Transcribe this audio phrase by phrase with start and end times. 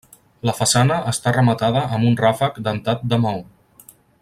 [0.49, 3.45] La façana està rematada amb un ràfec dentat de maó.